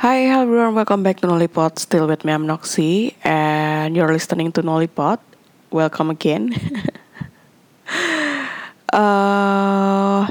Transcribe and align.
Hi 0.00 0.32
everyone, 0.32 0.80
welcome 0.80 1.04
back 1.04 1.20
to 1.20 1.28
Nollipod. 1.28 1.76
Still 1.76 2.08
with 2.08 2.24
me, 2.24 2.32
I'm 2.32 2.48
Noxy, 2.48 3.20
and 3.20 3.92
you're 3.92 4.08
listening 4.08 4.48
to 4.56 4.64
Nollipod. 4.64 5.20
Welcome 5.68 6.08
again. 6.08 6.56
uh, 8.96 10.24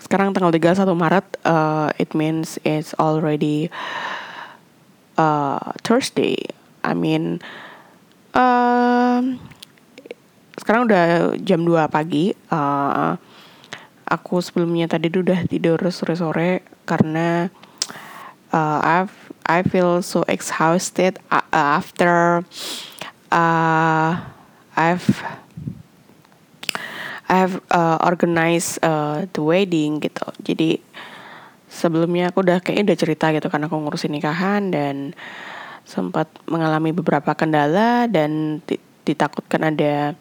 sekarang 0.00 0.32
tanggal 0.32 0.56
31 0.56 0.96
Maret, 0.96 1.36
uh, 1.44 1.92
it 2.00 2.16
means 2.16 2.56
it's 2.64 2.96
already 2.96 3.68
uh, 5.20 5.68
Thursday. 5.84 6.40
I 6.80 6.96
mean, 6.96 7.44
uh, 8.32 9.20
sekarang 10.56 10.88
udah 10.88 11.36
jam 11.44 11.68
2 11.68 11.76
pagi. 11.92 12.32
Uh, 12.48 13.20
aku 14.08 14.40
sebelumnya 14.40 14.88
tadi 14.88 15.12
udah 15.12 15.44
tidur 15.44 15.76
sore-sore 15.92 16.64
karena 16.88 17.52
uh, 18.52 18.78
I've 18.82 19.14
I 19.46 19.66
feel 19.66 20.02
so 20.02 20.22
exhausted 20.30 21.18
uh, 21.30 21.42
after 21.50 22.46
uh, 23.34 24.10
I've 24.78 25.08
I've 27.30 27.62
uh, 27.70 27.98
organized 28.02 28.82
uh, 28.82 29.26
the 29.30 29.42
wedding 29.42 30.02
gitu. 30.02 30.26
Jadi 30.42 30.82
sebelumnya 31.70 32.34
aku 32.34 32.42
udah 32.42 32.58
kayaknya 32.58 32.92
udah 32.92 32.98
cerita 32.98 33.26
gitu 33.30 33.46
karena 33.46 33.70
aku 33.70 33.78
ngurusin 33.78 34.10
nikahan 34.10 34.74
dan 34.74 35.14
sempat 35.86 36.26
mengalami 36.50 36.90
beberapa 36.90 37.34
kendala 37.34 38.10
dan 38.10 38.62
ditakutkan 39.06 39.74
ada 39.74 40.14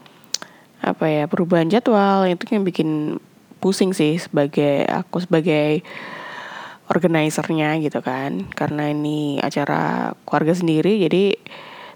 apa 0.79 1.05
ya 1.11 1.23
perubahan 1.27 1.67
jadwal 1.67 2.23
itu 2.23 2.47
yang 2.55 2.63
bikin 2.63 3.19
pusing 3.59 3.91
sih 3.91 4.15
sebagai 4.15 4.87
aku 4.87 5.19
sebagai 5.19 5.83
organisernya 6.89 7.77
gitu 7.79 8.01
kan. 8.01 8.49
Karena 8.51 8.89
ini 8.89 9.37
acara 9.39 10.13
keluarga 10.25 10.57
sendiri 10.57 10.99
jadi 11.05 11.37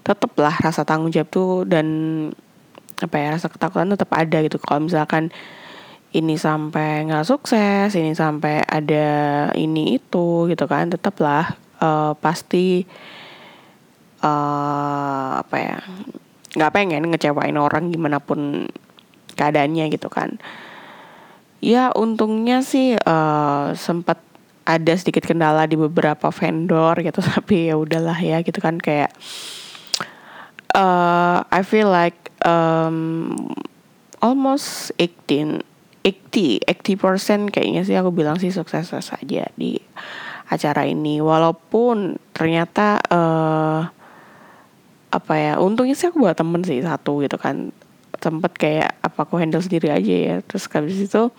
tetaplah 0.04 0.54
rasa 0.60 0.86
tanggung 0.86 1.10
jawab 1.10 1.28
tuh 1.32 1.52
dan 1.66 1.86
apa 3.02 3.16
ya 3.18 3.28
rasa 3.34 3.50
ketakutan 3.50 3.90
tetap 3.90 4.10
ada 4.14 4.38
gitu. 4.40 4.56
Kalau 4.62 4.86
misalkan 4.86 5.34
ini 6.14 6.38
sampai 6.38 7.10
nggak 7.10 7.26
sukses 7.26 7.90
ini 7.98 8.14
sampai 8.14 8.62
ada 8.62 9.06
ini 9.58 9.98
itu 9.98 10.46
gitu 10.46 10.64
kan 10.70 10.86
tetaplah 10.86 11.58
uh, 11.82 12.14
pasti 12.14 12.86
uh, 14.22 15.42
apa 15.42 15.56
ya 15.58 15.78
nggak 16.54 16.70
pengen 16.70 17.10
ngecewain 17.10 17.58
orang 17.58 17.90
gimana 17.90 18.22
pun 18.22 18.70
keadaannya 19.34 19.90
gitu 19.90 20.06
kan. 20.06 20.38
Ya 21.58 21.90
untungnya 21.96 22.62
sih 22.62 22.94
uh, 22.94 23.74
sempat 23.74 24.22
ada 24.64 24.92
sedikit 24.96 25.28
kendala 25.28 25.68
di 25.68 25.76
beberapa 25.76 26.32
vendor 26.32 27.00
gitu 27.00 27.20
tapi 27.36 27.68
ya 27.72 27.76
udahlah 27.76 28.16
ya 28.16 28.40
gitu 28.40 28.60
kan 28.60 28.80
kayak 28.80 29.12
uh, 30.74 31.44
I 31.48 31.62
feel 31.62 31.88
like 31.88 32.32
um, 32.44 33.36
almost 34.24 34.92
18 34.96 35.64
80 36.04 36.68
80% 36.68 37.48
kayaknya 37.48 37.80
sih 37.80 37.96
aku 37.96 38.12
bilang 38.12 38.36
sih 38.36 38.52
sukses 38.52 38.92
saja 38.92 39.48
di 39.56 39.80
acara 40.52 40.84
ini. 40.84 41.24
Walaupun 41.24 42.20
ternyata 42.36 43.00
uh, 43.08 43.88
apa 45.08 45.34
ya 45.38 45.56
untungnya 45.56 45.96
sih 45.96 46.12
aku 46.12 46.20
buat 46.20 46.36
temen 46.36 46.60
sih 46.60 46.84
satu 46.84 47.24
gitu 47.24 47.40
kan. 47.40 47.72
Sempet 48.20 48.52
kayak 48.56 49.00
apa 49.00 49.24
aku 49.24 49.40
handle 49.40 49.64
sendiri 49.64 49.88
aja 49.88 50.12
ya. 50.12 50.36
Terus 50.44 50.68
habis 50.68 51.00
itu 51.00 51.32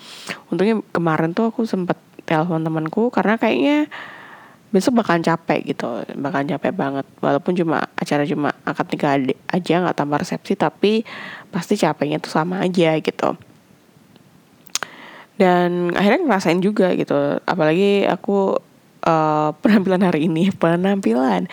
untungnya 0.50 0.82
kemarin 0.90 1.38
tuh 1.38 1.54
aku 1.54 1.70
sempet 1.70 2.02
telepon 2.26 2.66
temanku 2.66 3.14
karena 3.14 3.38
kayaknya 3.38 3.90
besok 4.74 5.00
bakalan 5.00 5.24
capek 5.24 5.72
gitu 5.72 6.04
bakalan 6.20 6.52
capek 6.52 6.76
banget. 6.76 7.06
Walaupun 7.24 7.56
cuma 7.56 7.88
acara 7.96 8.28
cuma 8.28 8.52
akad 8.68 8.92
nikah 8.92 9.16
aja 9.54 9.74
nggak 9.80 9.96
tambah 9.96 10.20
resepsi 10.20 10.60
tapi 10.60 11.08
pasti 11.54 11.80
capeknya 11.80 12.20
tuh 12.20 12.34
sama 12.34 12.60
aja 12.66 12.98
gitu. 13.00 13.40
Dan 15.40 15.96
akhirnya 15.96 16.28
ngerasain 16.28 16.60
juga 16.60 16.92
gitu 16.98 17.16
apalagi 17.48 18.04
aku 18.04 18.60
uh, 19.08 19.50
penampilan 19.64 20.04
hari 20.04 20.28
ini 20.28 20.52
penampilan. 20.52 21.48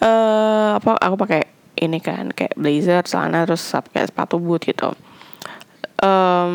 Uh, 0.00 0.80
apa 0.80 0.96
aku 0.96 1.16
pakai 1.20 1.44
ini 1.82 1.98
kan 1.98 2.30
kayak 2.30 2.54
blazer 2.54 3.02
celana 3.04 3.44
terus 3.44 3.66
pakai 3.68 4.06
sepatu 4.06 4.38
boot 4.38 4.62
gitu 4.62 4.94
um, 6.02 6.54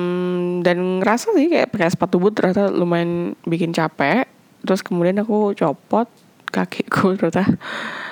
dan 0.61 1.01
ngerasa 1.01 1.31
sih 1.33 1.47
kayak 1.47 1.71
pakai 1.71 1.89
sepatu 1.89 2.19
boot 2.19 2.35
ternyata 2.35 2.69
lumayan 2.69 3.33
bikin 3.47 3.71
capek. 3.71 4.27
Terus 4.61 4.83
kemudian 4.83 5.23
aku 5.23 5.55
copot 5.55 6.11
kakiku 6.51 7.13
ternyata 7.17 7.47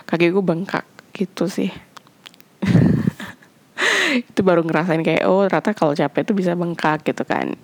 kakiku 0.07 0.40
bengkak 0.41 0.88
gitu 1.12 1.51
sih. 1.51 1.69
Itu 4.16 4.47
baru 4.47 4.63
ngerasain 4.63 5.03
kayak 5.03 5.28
oh 5.28 5.44
ternyata 5.44 5.75
kalau 5.75 5.91
capek 5.91 6.23
itu 6.23 6.31
bisa 6.31 6.56
bengkak 6.56 7.03
gitu 7.03 7.28
kan. 7.28 7.59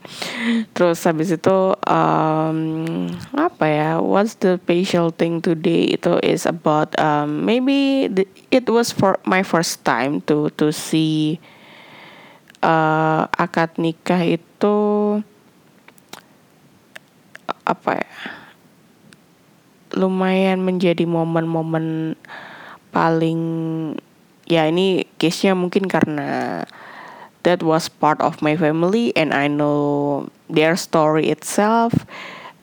Terus 0.75 0.99
habis 1.07 1.31
itu 1.31 1.71
um, 1.87 2.59
apa 3.31 3.65
ya 3.71 3.91
what's 4.03 4.35
the 4.43 4.59
special 4.59 5.15
thing 5.15 5.39
today? 5.39 5.95
Itu 5.95 6.19
is 6.19 6.43
about 6.43 6.91
um, 6.99 7.47
maybe 7.47 8.11
the, 8.11 8.27
it 8.51 8.67
was 8.67 8.91
for 8.91 9.15
my 9.23 9.47
first 9.47 9.87
time 9.87 10.19
to 10.27 10.51
to 10.59 10.75
see 10.75 11.39
uh, 12.61 13.27
akad 13.35 13.75
nikah 13.77 14.21
itu 14.23 14.77
apa 17.61 18.01
ya 18.01 18.11
lumayan 19.91 20.63
menjadi 20.63 21.03
momen-momen 21.03 22.15
paling 22.95 23.41
ya 24.47 24.67
ini 24.67 25.07
case-nya 25.19 25.55
mungkin 25.55 25.87
karena 25.87 26.63
that 27.43 27.63
was 27.63 27.89
part 27.89 28.21
of 28.21 28.39
my 28.41 28.55
family 28.55 29.11
and 29.17 29.33
I 29.33 29.47
know 29.47 30.29
their 30.47 30.77
story 30.77 31.29
itself. 31.29 32.05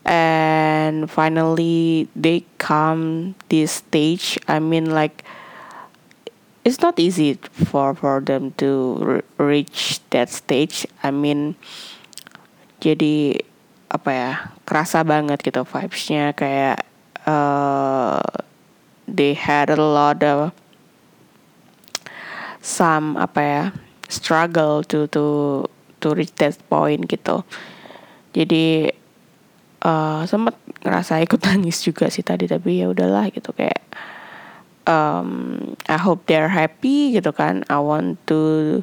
And 0.08 1.04
finally 1.04 2.08
they 2.16 2.48
come 2.56 3.34
this 3.53 3.84
stage 3.84 4.41
I 4.48 4.56
mean 4.56 4.88
like 4.88 5.20
it's 6.64 6.80
not 6.80 6.98
easy 6.98 7.38
for 7.70 7.94
for 7.94 8.20
them 8.20 8.54
to 8.58 9.22
reach 9.38 10.00
that 10.10 10.30
stage. 10.30 10.86
I 11.02 11.10
mean 11.10 11.54
jadi 12.78 13.42
apa 13.88 14.10
ya 14.12 14.32
kerasa 14.69 15.02
banget 15.02 15.42
gitu 15.42 15.64
vibesnya. 15.64 16.36
Kayak 16.36 16.84
uh, 17.26 18.20
they 19.08 19.34
had 19.34 19.70
a 19.72 19.80
lot 19.80 20.20
of 20.22 20.52
some 22.60 23.16
apa 23.16 23.40
ya 23.40 23.62
struggle 24.10 24.84
to 24.84 25.08
to 25.08 25.64
to 26.00 26.14
reach 26.14 26.34
that 26.38 26.56
point 26.69 27.08
gitu. 27.08 27.42
Jadi 28.36 28.92
uh, 29.82 30.22
sempet 30.28 30.54
ngerasa 30.84 31.22
ikut 31.25 31.40
nangis 31.42 31.82
juga 31.82 32.06
sih 32.12 32.22
tadi 32.22 32.46
tapi 32.46 32.82
ya 32.82 32.90
udahlah 32.90 33.32
gitu 33.32 33.50
kayak 33.56 33.82
um, 34.88 35.31
I 35.84 36.00
hope 36.00 36.25
they're 36.25 36.50
happy 36.50 37.12
gitu 37.12 37.31
kan. 37.37 37.62
I 37.69 37.78
want 37.78 38.16
to 38.32 38.81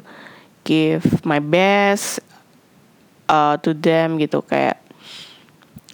give 0.62 1.02
my 1.26 1.42
best 1.42 2.22
uh, 3.26 3.58
to 3.60 3.74
them 3.74 4.16
gitu. 4.22 4.40
Kayak 4.46 4.78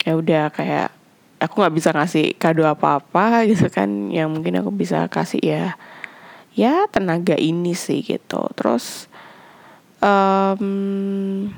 ya 0.05 0.13
udah 0.15 0.45
kayak 0.53 0.93
aku 1.41 1.65
nggak 1.65 1.75
bisa 1.75 1.91
ngasih 1.97 2.37
kado 2.37 2.69
apa-apa 2.69 3.49
gitu 3.51 3.73
kan. 3.73 4.13
Yang 4.13 4.29
mungkin 4.29 4.61
aku 4.61 4.71
bisa 4.71 5.09
kasih 5.09 5.41
ya 5.41 5.65
ya 6.53 6.85
tenaga 6.93 7.35
ini 7.35 7.73
sih 7.73 8.05
gitu. 8.05 8.45
Terus 8.53 9.09
um, 10.05 11.49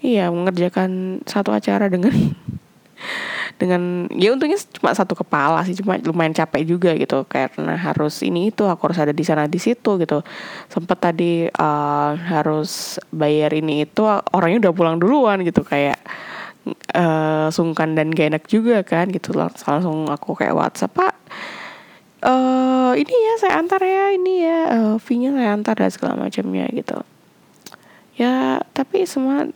iya 0.00 0.30
mengerjakan 0.30 1.20
satu 1.26 1.50
acara 1.50 1.90
dengan 1.90 2.14
dengan 3.60 4.08
ya 4.16 4.32
untungnya 4.32 4.56
cuma 4.72 4.96
satu 4.96 5.12
kepala 5.12 5.60
sih 5.68 5.76
cuma 5.76 6.00
lumayan 6.00 6.32
capek 6.32 6.64
juga 6.64 6.96
gitu. 6.96 7.28
Karena 7.28 7.76
harus 7.76 8.24
ini 8.24 8.48
itu 8.48 8.64
aku 8.64 8.88
harus 8.88 8.98
ada 9.04 9.12
di 9.12 9.20
sana 9.20 9.44
di 9.44 9.60
situ 9.60 10.00
gitu. 10.00 10.24
Sempet 10.72 10.96
tadi 10.96 11.44
uh, 11.44 12.12
harus 12.16 12.96
bayar 13.12 13.52
ini 13.52 13.84
itu 13.84 14.00
orangnya 14.32 14.68
udah 14.68 14.72
pulang 14.72 14.96
duluan 14.96 15.44
gitu. 15.44 15.60
Kayak 15.60 16.00
uh, 16.96 17.52
sungkan 17.52 17.92
dan 17.92 18.08
gak 18.16 18.32
enak 18.32 18.44
juga 18.48 18.80
kan 18.80 19.12
gitu. 19.12 19.36
Langsung 19.36 20.08
aku 20.08 20.32
kayak 20.40 20.56
WhatsApp 20.56 20.96
pak 20.96 21.14
uh, 22.24 22.92
ini 22.96 23.12
ya 23.12 23.34
saya 23.40 23.54
antar 23.60 23.80
ya 23.84 24.12
ini 24.12 24.34
ya 24.44 24.60
uh, 24.68 24.94
fee-nya 25.00 25.32
saya 25.32 25.56
antar 25.56 25.74
dan 25.76 25.90
segala 25.92 26.14
macamnya 26.16 26.68
gitu. 26.72 27.00
Ya 28.16 28.60
tapi 28.76 29.08
semua 29.08 29.48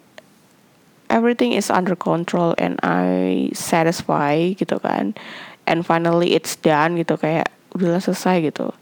everything 1.09 1.53
is 1.53 1.69
under 1.69 1.97
control 1.97 2.55
and 2.57 2.81
I 2.83 3.49
satisfy 3.53 4.57
gitu 4.57 4.81
kan. 4.81 5.17
And 5.65 5.85
finally 5.85 6.37
it's 6.37 6.57
done 6.61 7.01
gitu 7.01 7.17
kayak 7.17 7.49
udahlah 7.73 8.01
selesai 8.01 8.53
gitu. 8.53 8.73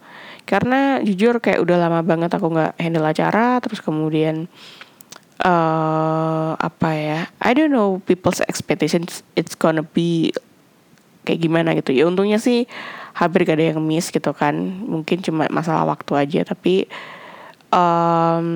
Karena 0.45 0.99
jujur 1.01 1.39
kayak 1.39 1.63
udah 1.63 1.77
lama 1.79 2.03
banget 2.03 2.35
aku 2.35 2.51
nggak 2.51 2.75
handle 2.79 3.07
acara 3.07 3.63
terus 3.63 3.79
kemudian 3.79 4.51
uh, 5.47 6.59
apa 6.59 6.91
ya 6.93 7.19
I 7.39 7.55
don't 7.55 7.71
know 7.71 8.03
people's 8.05 8.43
expectations 8.51 9.23
it's 9.39 9.55
gonna 9.55 9.87
be 9.87 10.35
kayak 11.23 11.47
gimana 11.47 11.79
gitu. 11.79 11.95
Ya 11.95 12.11
untungnya 12.11 12.43
sih 12.43 12.67
hampir 13.15 13.47
gak 13.47 13.61
ada 13.61 13.77
yang 13.77 13.81
miss 13.85 14.11
gitu 14.11 14.35
kan. 14.35 14.59
Mungkin 14.83 15.23
cuma 15.23 15.47
masalah 15.47 15.87
waktu 15.87 16.13
aja 16.19 16.41
tapi 16.43 16.91
um, 17.71 18.49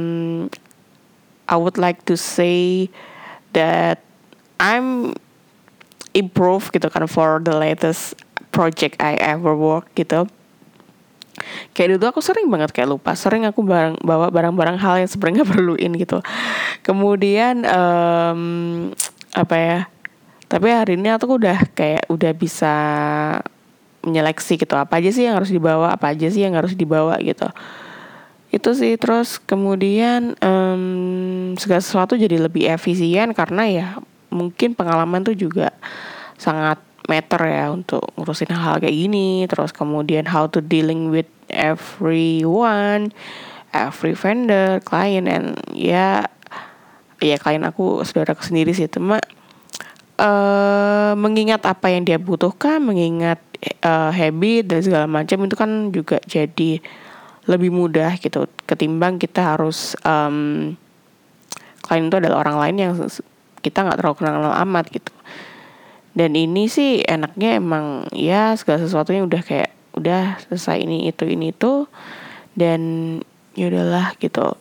I 1.47 1.55
would 1.55 1.79
like 1.79 2.03
to 2.11 2.19
say 2.19 2.91
that 3.57 4.05
I'm 4.61 5.17
improve 6.13 6.69
gitu 6.73 6.93
kan 6.93 7.09
for 7.09 7.41
the 7.41 7.57
latest 7.57 8.17
project 8.53 9.01
I 9.01 9.17
ever 9.17 9.57
work 9.57 9.89
gitu. 9.97 10.29
Kayak 11.77 12.01
dulu 12.01 12.05
aku 12.17 12.21
sering 12.25 12.49
banget 12.49 12.73
kayak 12.73 12.89
lupa 12.89 13.13
sering 13.13 13.45
aku 13.45 13.61
barang 13.61 14.01
bawa 14.01 14.33
barang-barang 14.33 14.81
hal 14.81 15.05
yang 15.05 15.11
sebenarnya 15.11 15.45
perluin 15.51 15.93
gitu. 15.97 16.21
Kemudian 16.85 17.65
um, 17.69 18.41
apa 19.37 19.57
ya 19.57 19.81
tapi 20.47 20.71
hari 20.71 20.95
ini 20.95 21.11
aku 21.11 21.37
udah 21.37 21.59
kayak 21.75 22.07
udah 22.07 22.33
bisa 22.33 22.75
menyeleksi 24.07 24.55
gitu 24.63 24.79
apa 24.79 25.03
aja 25.03 25.11
sih 25.11 25.27
yang 25.27 25.35
harus 25.35 25.51
dibawa 25.51 25.99
apa 25.99 26.15
aja 26.15 26.31
sih 26.31 26.47
yang 26.47 26.55
harus 26.55 26.79
dibawa 26.79 27.19
gitu 27.19 27.51
itu 28.57 28.73
sih 28.73 28.97
terus 28.97 29.37
kemudian 29.39 30.33
um, 30.41 31.53
segala 31.61 31.85
sesuatu 31.85 32.17
jadi 32.17 32.41
lebih 32.41 32.67
efisien 32.73 33.37
karena 33.37 33.63
ya 33.69 33.87
mungkin 34.33 34.73
pengalaman 34.73 35.23
tuh 35.23 35.37
juga 35.37 35.73
sangat 36.41 36.81
matter 37.07 37.39
ya 37.47 37.71
untuk 37.71 38.03
ngurusin 38.19 38.51
hal, 38.51 38.77
-hal 38.77 38.83
kayak 38.83 38.97
gini. 38.97 39.47
Terus 39.47 39.71
kemudian 39.71 40.27
how 40.27 40.51
to 40.51 40.59
dealing 40.59 41.09
with 41.15 41.31
everyone 41.49 43.15
every 43.71 44.17
vendor 44.17 44.81
client 44.83 45.29
and 45.29 45.61
ya 45.77 46.25
ya 47.21 47.37
klien 47.37 47.65
aku 47.65 48.03
saudara 48.03 48.35
aku 48.35 48.45
sendiri 48.45 48.75
sih. 48.75 48.91
Cuma 48.91 49.23
uh, 50.21 51.13
mengingat 51.15 51.65
apa 51.65 51.93
yang 51.93 52.05
dia 52.05 52.19
butuhkan 52.21 52.83
mengingat 52.83 53.41
uh, 53.85 54.13
habit 54.13 54.69
dan 54.69 54.81
segala 54.83 55.07
macam 55.09 55.47
itu 55.47 55.57
kan 55.57 55.71
juga 55.95 56.19
jadi 56.27 56.83
lebih 57.47 57.71
mudah 57.71 58.19
gitu 58.19 58.51
ketimbang 58.67 59.23
kita 59.23 59.55
harus 59.55 59.95
um, 60.03 60.75
klien 61.87 62.11
itu 62.11 62.19
adalah 62.19 62.43
orang 62.43 62.57
lain 62.59 62.77
yang 62.83 62.93
kita 63.63 63.87
nggak 63.87 63.99
terlalu 64.03 64.17
kenal 64.19 64.55
amat 64.67 64.91
gitu. 64.91 65.15
Dan 66.17 66.33
ini 66.35 66.67
sih 66.67 67.05
enaknya 67.05 67.61
emang 67.61 68.09
ya 68.11 68.57
segala 68.59 68.83
sesuatunya 68.83 69.23
udah 69.23 69.43
kayak 69.45 69.71
udah 69.95 70.41
selesai 70.49 70.83
ini 70.83 71.07
itu 71.13 71.25
ini 71.29 71.55
itu. 71.55 71.87
Dan 72.57 72.81
ya 73.55 73.69
udahlah 73.69 74.17
gitu 74.19 74.57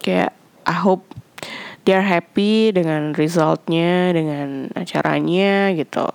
kayak 0.00 0.32
I 0.64 0.76
hope 0.80 1.04
they're 1.84 2.04
happy 2.04 2.70
dengan 2.70 3.12
resultnya 3.12 4.14
dengan 4.14 4.70
acaranya 4.72 5.74
gitu. 5.74 6.08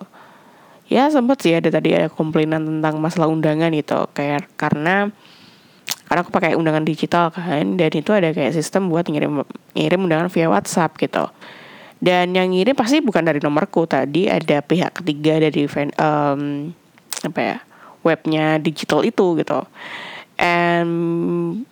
Ya 0.86 1.10
sempat 1.10 1.42
sih 1.42 1.58
ada 1.58 1.74
tadi 1.74 1.98
ada 1.98 2.08
komplainan 2.08 2.64
tentang 2.64 3.02
masalah 3.02 3.28
undangan 3.30 3.74
gitu 3.74 4.06
kayak 4.14 4.48
karena 4.56 5.10
karena 6.06 6.22
aku 6.22 6.32
pakai 6.32 6.54
undangan 6.54 6.86
digital 6.86 7.34
kan 7.34 7.78
dan 7.78 7.92
itu 7.92 8.12
ada 8.14 8.30
kayak 8.30 8.54
sistem 8.54 8.94
buat 8.94 9.10
ngirim 9.10 9.42
ngirim 9.74 10.00
undangan 10.06 10.30
via 10.30 10.48
WhatsApp 10.50 10.94
gitu. 11.02 11.26
Dan 11.98 12.38
yang 12.38 12.54
ngirim 12.54 12.78
pasti 12.78 13.02
bukan 13.02 13.26
dari 13.26 13.42
nomorku 13.42 13.90
tadi 13.90 14.30
ada 14.30 14.62
pihak 14.62 15.02
ketiga 15.02 15.42
dari 15.42 15.66
um, 15.98 16.70
apa 17.26 17.40
ya 17.42 17.58
webnya 18.06 18.62
digital 18.62 19.02
itu 19.02 19.42
gitu. 19.42 19.66
And 20.38 21.66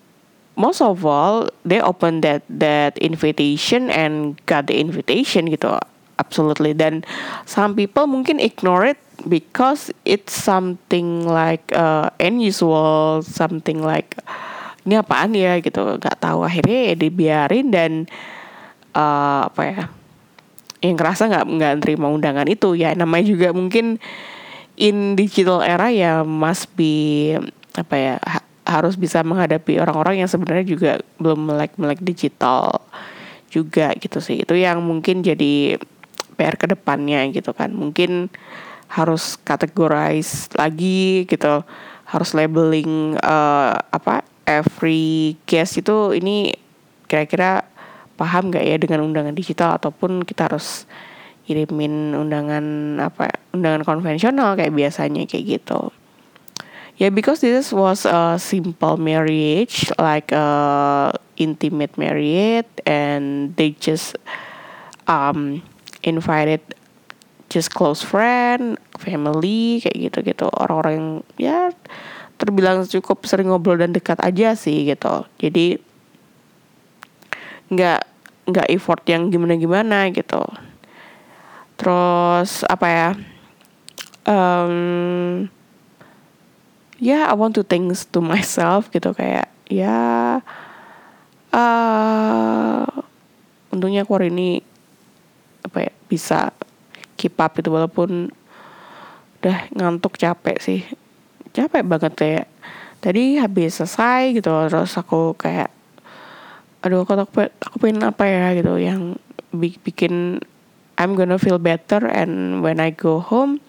most 0.58 0.82
of 0.82 1.06
all 1.06 1.50
they 1.62 1.78
open 1.78 2.26
that 2.26 2.42
that 2.50 2.98
invitation 2.98 3.94
and 3.94 4.40
got 4.50 4.66
the 4.66 4.82
invitation 4.82 5.50
gitu 5.50 5.78
absolutely. 6.18 6.74
Dan 6.74 7.06
some 7.46 7.74
people 7.78 8.06
mungkin 8.06 8.40
ignore 8.40 8.94
it 8.94 9.00
because 9.30 9.94
it's 10.04 10.34
something 10.34 11.24
like 11.26 11.64
uh, 11.72 12.10
unusual 12.20 13.22
something 13.24 13.82
like 13.82 14.18
ini 14.84 15.00
apaan 15.00 15.32
ya? 15.34 15.60
gitu. 15.64 16.00
Nggak 16.00 16.20
tahu. 16.20 16.44
Akhirnya 16.44 16.94
ya 16.94 16.96
dibiarin 16.98 17.68
dan 17.72 17.92
uh, 18.94 19.48
apa 19.48 19.62
ya 19.64 19.82
yang 20.84 21.00
kerasa 21.00 21.32
nggak 21.32 21.46
nggak 21.48 21.74
terima 21.80 22.12
undangan 22.12 22.48
itu. 22.50 22.76
Ya 22.76 22.92
namanya 22.92 23.26
juga 23.30 23.56
mungkin 23.56 23.98
in 24.76 25.16
digital 25.16 25.62
era 25.64 25.94
ya 25.94 26.26
must 26.26 26.68
be 26.76 27.38
apa 27.74 27.96
ya 27.96 28.16
ha 28.22 28.40
harus 28.64 28.96
bisa 28.96 29.20
menghadapi 29.28 29.76
orang-orang 29.76 30.24
yang 30.24 30.30
sebenarnya 30.32 30.66
juga 30.66 30.92
belum 31.20 31.52
melek 31.52 31.76
melek 31.76 32.00
digital 32.00 32.80
juga 33.52 33.92
gitu 34.00 34.24
sih. 34.24 34.42
Itu 34.42 34.56
yang 34.56 34.82
mungkin 34.82 35.22
jadi 35.22 35.78
PR 36.34 36.58
ke 36.58 36.68
depannya 36.70 37.30
gitu 37.32 37.54
kan. 37.54 37.72
Mungkin 37.72 38.30
harus 38.90 39.38
categorize 39.42 40.50
lagi 40.54 41.26
gitu. 41.26 41.66
Harus 42.10 42.36
labeling 42.38 43.18
uh, 43.22 43.74
apa 43.90 44.22
every 44.46 45.40
guest 45.50 45.80
itu 45.80 46.14
ini 46.14 46.54
kira-kira 47.08 47.66
paham 48.20 48.54
gak 48.54 48.64
ya 48.64 48.78
dengan 48.78 49.02
undangan 49.02 49.34
digital 49.34 49.76
ataupun 49.82 50.22
kita 50.22 50.46
harus 50.52 50.86
kirimin 51.44 52.16
undangan 52.16 52.98
apa 53.04 53.36
undangan 53.52 53.84
konvensional 53.84 54.56
kayak 54.56 54.72
biasanya 54.72 55.28
kayak 55.28 55.60
gitu. 55.60 55.92
Ya 56.94 57.10
yeah, 57.10 57.12
because 57.12 57.42
this 57.42 57.74
was 57.74 58.06
a 58.06 58.38
simple 58.38 59.02
marriage 59.02 59.90
like 59.98 60.30
a 60.30 60.46
intimate 61.42 61.98
marriage 61.98 62.70
and 62.86 63.58
they 63.58 63.74
just 63.74 64.14
um 65.10 65.66
invited 66.04 66.62
just 67.52 67.70
close 67.74 68.02
friend, 68.02 68.82
family 68.98 69.84
kayak 69.84 70.10
gitu-gitu 70.10 70.50
orang-orang 70.50 70.94
yang 70.94 71.10
ya 71.38 71.60
terbilang 72.42 72.82
cukup 72.90 73.24
sering 73.30 73.54
ngobrol 73.54 73.78
dan 73.78 73.94
dekat 73.94 74.18
aja 74.20 74.58
sih 74.58 74.90
gitu. 74.90 75.24
Jadi 75.38 75.78
nggak 77.70 78.02
nggak 78.50 78.68
effort 78.74 79.02
yang 79.08 79.30
gimana-gimana 79.30 80.10
gitu. 80.12 80.44
Terus 81.78 82.66
apa 82.68 82.88
ya? 82.90 83.10
Um, 84.24 85.46
ya 86.98 87.08
yeah, 87.12 87.24
I 87.28 87.36
want 87.36 87.54
to 87.60 87.64
things 87.68 88.08
to 88.16 88.24
myself 88.24 88.88
gitu 88.90 89.12
kayak 89.12 89.52
ya 89.68 90.40
uh, 91.52 92.84
untungnya 93.70 94.08
aku 94.08 94.16
hari 94.16 94.32
ini 94.32 94.64
apa 95.64 95.90
ya 95.90 95.94
bisa 96.12 96.52
keep 97.16 97.40
up 97.40 97.56
gitu 97.56 97.72
walaupun 97.72 98.30
udah 99.44 99.58
ngantuk 99.76 100.16
capek 100.16 100.58
sih. 100.60 100.82
Capek 101.52 101.84
banget 101.84 102.14
kayak 102.16 102.46
tadi 103.04 103.36
habis 103.36 103.80
selesai 103.80 104.40
gitu 104.40 104.52
terus 104.72 104.96
aku 104.96 105.36
kayak 105.36 105.68
aduh 106.84 107.04
aku 107.04 107.16
aku, 107.16 107.48
aku 107.48 107.76
pengen 107.80 108.04
apa 108.08 108.24
ya? 108.28 108.56
gitu 108.56 108.80
yang 108.80 109.16
bikin 109.84 110.40
I'm 110.96 111.16
gonna 111.18 111.42
feel 111.42 111.60
better 111.60 112.06
and 112.08 112.64
when 112.64 112.80
I 112.80 112.96
go 112.96 113.20
home 113.20 113.60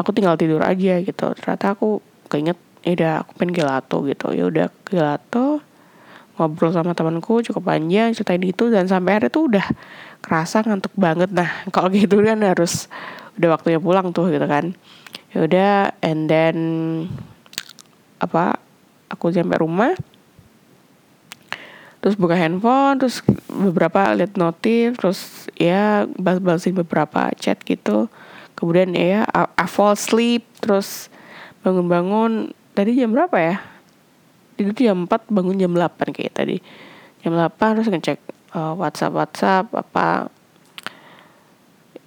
aku 0.00 0.16
tinggal 0.16 0.40
tidur 0.40 0.64
aja 0.64 1.04
gitu. 1.04 1.26
Ternyata 1.36 1.76
aku 1.76 2.00
keinget 2.32 2.56
ya 2.80 2.96
udah 2.96 3.14
aku 3.22 3.30
pengen 3.36 3.52
gelato 3.52 3.96
gitu. 4.08 4.32
Ya 4.32 4.44
udah 4.48 4.66
gelato 4.88 5.60
ngobrol 6.38 6.72
sama 6.72 6.96
temanku 6.96 7.42
cukup 7.44 7.74
panjang 7.74 8.14
ceritain 8.14 8.42
itu 8.44 8.70
dan 8.70 8.86
sampai 8.86 9.20
hari 9.20 9.28
itu 9.28 9.46
udah 9.50 9.66
kerasa 10.20 10.62
ngantuk 10.64 10.92
banget. 10.94 11.32
Nah 11.32 11.48
kalau 11.74 11.88
gitu 11.92 12.20
kan 12.20 12.40
harus 12.44 12.86
udah 13.40 13.56
waktunya 13.56 13.80
pulang 13.80 14.12
tuh 14.12 14.30
gitu 14.30 14.46
kan. 14.46 14.76
Ya 15.30 15.46
udah 15.46 15.72
and 16.04 16.26
then 16.26 16.56
apa 18.20 18.60
aku 19.08 19.32
sampai 19.32 19.60
rumah. 19.60 19.92
Terus 22.00 22.16
buka 22.16 22.32
handphone 22.32 22.96
terus 22.96 23.20
beberapa 23.52 24.16
lihat 24.16 24.40
notif 24.40 24.96
terus 24.96 25.52
ya 25.60 26.08
balas-balasin 26.16 26.72
beberapa 26.72 27.28
chat 27.36 27.60
gitu. 27.64 28.08
Kemudian 28.56 28.96
ya 28.96 29.28
I, 29.28 29.48
I 29.56 29.66
fall 29.68 29.96
sleep 29.96 30.44
terus 30.64 31.12
bangun-bangun 31.60 32.56
tadi 32.72 32.96
jam 32.96 33.12
berapa 33.12 33.36
ya 33.36 33.69
tidur 34.60 34.76
jam 34.76 35.08
4 35.08 35.32
bangun 35.32 35.56
jam 35.56 35.72
8 35.72 36.12
kayak 36.12 36.36
tadi. 36.36 36.60
Jam 37.24 37.32
8 37.32 37.56
terus 37.56 37.88
ngecek 37.88 38.20
uh, 38.52 38.76
WhatsApp 38.76 39.16
WhatsApp 39.16 39.64
apa. 39.72 40.28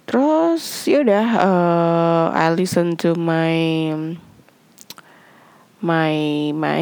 Terus 0.06 0.62
ya 0.86 1.02
udah 1.02 1.26
uh, 1.42 2.26
I 2.30 2.54
listen 2.54 2.94
to 3.02 3.18
my 3.18 3.58
my 5.82 6.14
my 6.54 6.80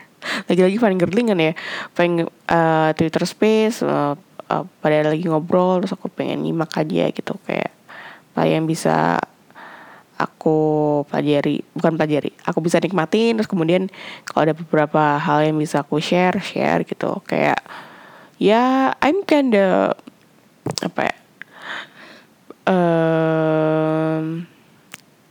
lagi-lagi 0.52 0.76
paling 0.76 1.00
gerling 1.00 1.32
kan 1.32 1.40
ya. 1.40 1.56
Pengen 1.96 2.28
uh, 2.52 2.92
Twitter 2.92 3.24
Space 3.24 3.80
uh, 3.80 4.12
uh, 4.52 4.64
pada 4.84 5.08
lagi 5.08 5.24
ngobrol 5.24 5.80
terus 5.80 5.96
aku 5.96 6.12
pengen 6.12 6.44
nyimak 6.44 6.76
aja 6.76 7.08
gitu 7.08 7.40
kayak 7.48 7.72
apa 8.34 8.50
yang 8.50 8.68
bisa 8.68 9.22
aku 10.14 10.58
pelajari 11.10 11.66
bukan 11.74 11.98
pelajari 11.98 12.30
aku 12.46 12.62
bisa 12.62 12.78
nikmatin 12.78 13.34
terus 13.34 13.50
kemudian 13.50 13.90
kalau 14.28 14.46
ada 14.50 14.54
beberapa 14.54 15.18
hal 15.18 15.42
yang 15.42 15.58
bisa 15.58 15.82
aku 15.82 15.98
share 15.98 16.38
share 16.38 16.86
gitu. 16.86 17.18
Kayak 17.26 17.62
ya 18.38 18.94
I'm 19.02 19.26
kinda 19.26 19.94
apa 20.84 21.00
ya 21.10 21.16
um, 22.68 24.44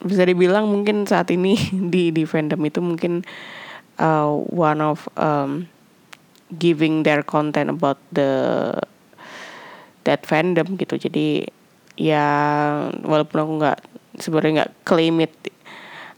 bisa 0.03 0.23
dibilang 0.27 0.69
mungkin 0.69 1.05
saat 1.07 1.29
ini 1.33 1.57
di 1.93 2.13
di 2.13 2.23
fandom 2.23 2.61
itu 2.65 2.79
mungkin 2.79 3.25
uh, 3.99 4.29
one 4.51 4.81
of 4.81 5.05
um, 5.17 5.67
giving 6.53 7.01
their 7.01 7.25
content 7.25 7.69
about 7.73 7.97
the 8.13 8.73
that 10.03 10.27
fandom 10.27 10.75
gitu. 10.77 10.99
Jadi 10.99 11.47
ya 11.95 12.25
walaupun 13.05 13.37
aku 13.39 13.51
nggak 13.61 13.79
sebenarnya 14.17 14.63
nggak 14.63 14.73
claim 14.85 15.21
it 15.23 15.33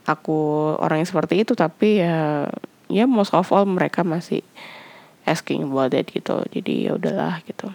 aku 0.06 0.74
orang 0.78 1.02
yang 1.02 1.10
seperti 1.10 1.42
itu 1.42 1.58
tapi 1.58 2.02
ya 2.04 2.46
ya 2.90 3.10
most 3.10 3.34
of 3.34 3.50
all 3.50 3.66
mereka 3.66 4.06
masih 4.06 4.46
asking 5.26 5.66
about 5.66 5.92
it 5.98 6.08
gitu. 6.14 6.46
Jadi 6.54 6.88
ya 6.88 6.96
udahlah 6.96 7.42
gitu. 7.50 7.74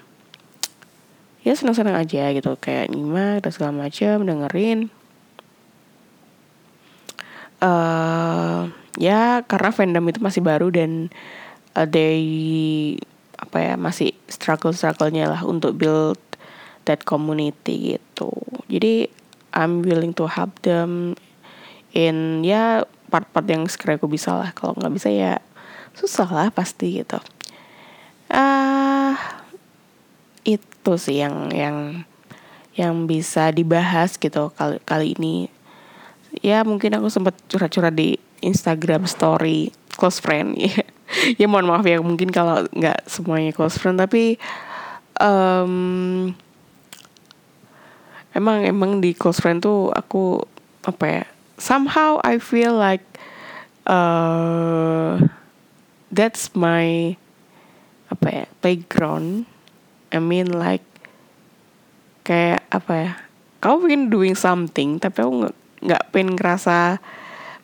Ya 1.42 1.56
senang-senang 1.56 1.98
aja 1.98 2.30
gitu 2.30 2.54
kayak 2.56 2.94
nyimak 2.94 3.42
dan 3.44 3.50
segala 3.50 3.72
macam 3.74 4.22
dengerin. 4.22 4.88
Uh, 7.60 8.72
ya 8.96 9.44
karena 9.44 9.68
fandom 9.68 10.08
itu 10.08 10.20
masih 10.24 10.40
baru 10.40 10.72
dan 10.72 11.12
uh, 11.76 11.84
they 11.84 12.96
apa 13.36 13.56
ya 13.60 13.74
masih 13.76 14.16
struggle 14.32 14.72
strugglenya 14.72 15.28
lah 15.28 15.44
untuk 15.44 15.76
build 15.76 16.16
that 16.88 17.04
community 17.04 17.98
gitu. 17.98 18.32
Jadi 18.70 19.19
I'm 19.54 19.82
willing 19.82 20.14
to 20.18 20.30
help 20.30 20.54
them 20.62 21.18
in 21.90 22.46
ya 22.46 22.86
part-part 23.10 23.46
yang 23.50 23.66
sekiranya 23.66 23.98
aku 24.02 24.10
bisa 24.10 24.34
lah. 24.34 24.50
Kalau 24.54 24.78
nggak 24.78 24.94
bisa 24.94 25.08
ya 25.10 25.42
susah 25.98 26.28
lah 26.30 26.48
pasti 26.54 27.02
gitu. 27.02 27.18
Ah 28.30 28.38
uh, 28.38 29.14
itu 30.46 30.92
sih 30.96 31.20
yang 31.20 31.50
yang 31.50 32.06
yang 32.78 33.04
bisa 33.04 33.50
dibahas 33.50 34.16
gitu 34.16 34.54
kali 34.54 34.78
kali 34.86 35.18
ini. 35.18 35.36
Ya 36.40 36.62
mungkin 36.62 36.94
aku 36.94 37.10
sempat 37.10 37.34
curhat-curhat 37.50 37.98
di 37.98 38.16
Instagram 38.40 39.04
story 39.10 39.74
close 39.98 40.22
friend. 40.22 40.54
Ya 40.56 40.86
ya 41.40 41.46
mohon 41.50 41.66
maaf 41.66 41.82
ya 41.82 41.98
mungkin 41.98 42.30
kalau 42.30 42.64
nggak 42.70 43.10
semuanya 43.10 43.50
close 43.50 43.76
friend 43.76 43.98
tapi 43.98 44.38
um, 45.18 46.32
emang 48.36 48.62
emang 48.62 49.02
di 49.02 49.14
close 49.16 49.42
friend 49.42 49.62
tuh 49.64 49.90
aku 49.90 50.42
apa 50.86 51.04
ya 51.06 51.24
somehow 51.60 52.16
I 52.24 52.40
feel 52.40 52.72
like 52.74 53.04
uh, 53.84 55.20
that's 56.08 56.54
my 56.56 57.14
apa 58.10 58.26
ya 58.26 58.46
playground. 58.58 59.46
I 60.10 60.18
mean 60.18 60.50
like 60.50 60.82
kayak 62.26 62.66
apa 62.74 62.92
ya 62.92 63.12
kamu 63.62 63.76
pengen 63.86 64.04
doing 64.10 64.34
something 64.34 64.98
tapi 64.98 65.22
aku 65.22 65.32
nggak 65.46 65.56
nggak 65.80 66.02
pengen 66.10 66.34
ngerasa 66.34 66.98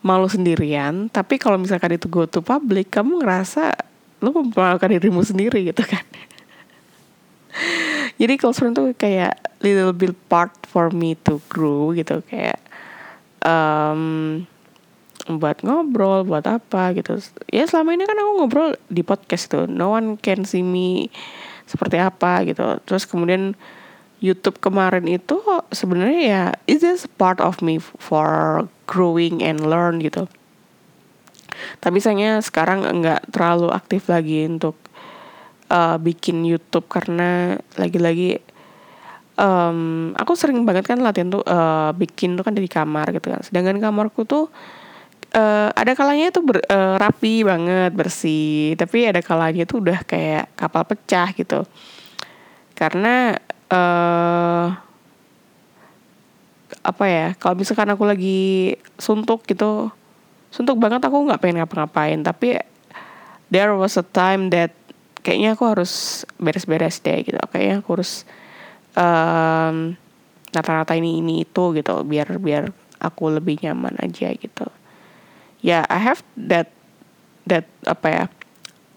malu 0.07 0.31
sendirian. 0.31 1.11
Tapi 1.11 1.41
kalau 1.41 1.59
misalkan 1.59 1.99
itu 1.99 2.07
go 2.07 2.29
to 2.29 2.45
public 2.45 2.95
kamu 2.95 3.25
ngerasa 3.25 3.75
lu 4.23 4.33
mempermalukan 4.33 4.97
dirimu 4.97 5.21
sendiri 5.21 5.69
gitu 5.69 5.85
kan 5.85 6.01
jadi 8.17 8.35
close 8.41 8.61
friend 8.61 8.77
tuh 8.77 8.97
kayak 8.97 9.37
little 9.61 9.93
bit 9.93 10.17
part 10.33 10.53
for 10.65 10.89
me 10.89 11.17
to 11.25 11.41
grow 11.53 11.93
gitu 11.93 12.25
kayak 12.25 12.61
um, 13.45 14.45
buat 15.27 15.59
ngobrol 15.67 16.23
buat 16.23 16.47
apa 16.47 16.95
gitu. 16.95 17.19
Ya 17.51 17.67
selama 17.67 17.99
ini 17.99 18.07
kan 18.07 18.17
aku 18.17 18.33
ngobrol 18.41 18.69
di 18.87 19.03
podcast 19.03 19.51
tuh. 19.51 19.67
No 19.67 19.93
one 19.93 20.17
can 20.17 20.47
see 20.47 20.63
me 20.63 21.11
seperti 21.67 21.99
apa 21.99 22.47
gitu. 22.47 22.79
Terus 22.87 23.05
kemudian 23.05 23.59
YouTube 24.23 24.63
kemarin 24.63 25.05
itu 25.11 25.43
sebenarnya 25.75 26.23
ya 26.23 26.45
is 26.65 26.81
this 26.81 27.05
part 27.21 27.43
of 27.43 27.61
me 27.61 27.77
for 27.83 28.65
growing 28.87 29.43
and 29.43 29.67
learn 29.67 30.01
gitu. 30.01 30.31
Tapi 31.83 31.99
sayangnya 31.99 32.41
sekarang 32.41 32.87
nggak 32.87 33.35
terlalu 33.35 33.73
aktif 33.75 34.07
lagi 34.07 34.47
untuk 34.47 34.79
uh, 35.71 35.97
bikin 35.99 36.43
YouTube 36.47 36.87
karena 36.87 37.59
lagi-lagi 37.79 38.43
um, 39.39 40.13
aku 40.17 40.33
sering 40.35 40.65
banget 40.65 40.89
kan 40.89 40.99
latihan 41.01 41.31
tuh 41.31 41.45
uh, 41.45 41.93
bikin 41.95 42.35
tuh 42.35 42.45
kan 42.45 42.57
dari 42.57 42.69
kamar 42.69 43.13
gitu 43.15 43.31
kan. 43.31 43.41
Sedangkan 43.45 43.79
kamarku 43.79 44.25
tuh 44.25 44.51
uh, 45.37 45.69
ada 45.73 45.93
kalanya 45.93 46.33
itu 46.33 46.41
ber, 46.43 46.65
uh, 46.67 46.97
rapi 46.99 47.45
banget 47.47 47.93
bersih. 47.93 48.75
Tapi 48.75 49.13
ada 49.13 49.21
kalanya 49.23 49.69
itu 49.69 49.79
udah 49.79 50.03
kayak 50.03 50.51
kapal 50.57 50.83
pecah 50.89 51.31
gitu. 51.37 51.63
Karena 52.77 53.37
uh, 53.71 54.67
apa 56.83 57.05
ya 57.07 57.27
kalau 57.39 57.59
misalkan 57.59 57.91
aku 57.95 58.07
lagi 58.07 58.75
suntuk 58.99 59.47
gitu 59.47 59.91
suntuk 60.51 60.79
banget 60.79 61.03
aku 61.03 61.17
nggak 61.29 61.41
pengen 61.41 61.63
ngapa-ngapain. 61.63 62.21
Tapi 62.25 62.59
there 63.53 63.77
was 63.77 63.95
a 64.01 64.05
time 64.05 64.51
that 64.51 64.73
kayaknya 65.27 65.59
aku 65.59 65.67
harus 65.67 66.23
beres-beres 66.39 67.03
deh 67.03 67.27
gitu. 67.27 67.43
Kayaknya 67.51 67.83
aku 67.83 67.99
harus 67.99 68.23
um, 68.95 69.99
nata-nata 70.55 70.95
ini 70.95 71.19
ini 71.19 71.43
itu 71.43 71.75
gitu 71.75 72.07
biar 72.07 72.39
biar 72.39 72.71
aku 73.03 73.35
lebih 73.35 73.59
nyaman 73.67 73.99
aja 73.99 74.31
gitu. 74.31 74.71
Ya 75.67 75.83
yeah, 75.83 75.85
I 75.91 75.99
have 75.99 76.23
that 76.39 76.71
that 77.51 77.67
apa 77.91 78.07
ya 78.07 78.25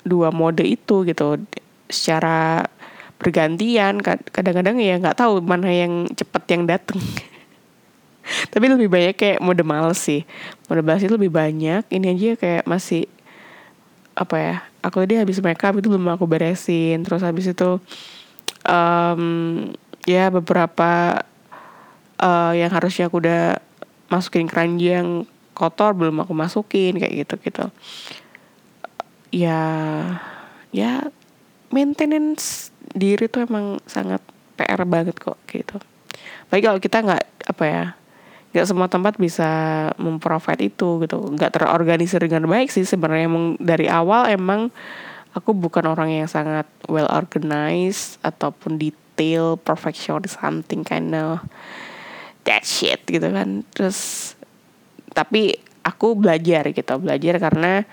dua 0.05 0.29
mode 0.29 0.61
itu 0.61 1.01
gitu. 1.01 1.41
Secara 1.89 2.69
bergantian 3.17 3.97
kadang-kadang 4.05 4.77
ya 4.77 5.01
nggak 5.01 5.17
tahu 5.17 5.41
mana 5.41 5.73
yang 5.73 6.05
cepet 6.13 6.43
yang 6.53 6.69
dateng. 6.69 7.01
Tapi 8.53 8.65
lebih 8.69 8.85
banyak 8.85 9.17
kayak 9.17 9.41
mode 9.41 9.65
males 9.65 9.97
sih. 9.97 10.21
Mode 10.69 10.85
males 10.85 11.01
itu 11.01 11.17
lebih 11.17 11.33
banyak. 11.33 11.89
Ini 11.89 12.05
aja 12.13 12.29
kayak 12.37 12.63
masih 12.69 13.09
apa 14.13 14.37
ya 14.37 14.55
aku 14.79 15.03
tadi 15.03 15.19
habis 15.19 15.39
makeup 15.43 15.75
itu 15.77 15.87
belum 15.91 16.15
aku 16.15 16.25
beresin. 16.25 17.03
Terus 17.03 17.21
habis 17.23 17.51
itu 17.51 17.79
um, 18.65 19.23
ya 20.07 20.31
beberapa 20.31 21.23
uh, 22.19 22.53
yang 22.55 22.71
harusnya 22.71 23.07
aku 23.07 23.21
udah 23.23 23.59
masukin 24.09 24.49
keranjang 24.49 25.27
kotor 25.53 25.91
belum 25.93 26.23
aku 26.23 26.33
masukin 26.33 26.97
kayak 26.97 27.27
gitu 27.27 27.35
gitu. 27.43 27.65
Ya 29.29 29.61
ya 30.73 31.09
maintenance 31.69 32.73
diri 32.95 33.29
tuh 33.29 33.45
emang 33.45 33.77
sangat 33.85 34.23
PR 34.57 34.81
banget 34.87 35.15
kok 35.19 35.37
gitu. 35.51 35.77
Baik 36.49 36.65
kalau 36.65 36.79
kita 36.81 36.97
nggak 37.05 37.23
apa 37.49 37.63
ya 37.65 37.85
nggak 38.49 38.65
semua 38.65 38.89
tempat 38.89 39.21
bisa 39.21 39.49
memprovide 40.01 40.73
itu 40.73 41.05
gitu. 41.05 41.17
Nggak 41.37 41.61
terorganisir 41.61 42.21
dengan 42.23 42.49
baik 42.49 42.73
sih 42.73 42.85
sebenarnya. 42.85 43.29
Emang 43.29 43.45
dari 43.61 43.85
awal 43.85 44.29
emang 44.33 44.73
aku 45.37 45.53
bukan 45.53 45.85
orang 45.85 46.09
yang 46.09 46.27
sangat 46.29 46.65
well 46.89 47.05
organized 47.13 48.17
ataupun 48.25 48.81
detail 48.81 49.61
perfection 49.61 50.25
something 50.25 50.81
kind 50.81 51.13
of 51.13 51.45
that 52.49 52.65
shit 52.65 53.05
gitu 53.05 53.29
kan. 53.29 53.61
Terus 53.77 54.33
tapi 55.13 55.53
aku 55.85 56.17
belajar 56.17 56.73
gitu. 56.73 56.93
Belajar 56.97 57.37
karena 57.37 57.85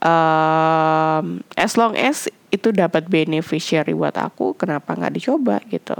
um, 0.00 1.44
as 1.60 1.76
long 1.76 1.92
as 1.92 2.32
itu 2.48 2.70
dapat 2.70 3.10
beneficiary 3.10 3.92
buat 3.92 4.14
aku 4.14 4.54
kenapa 4.54 4.94
nggak 4.94 5.14
dicoba 5.18 5.58
gitu 5.68 5.98